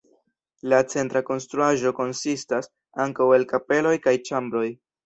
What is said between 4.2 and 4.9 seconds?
ĉambroj.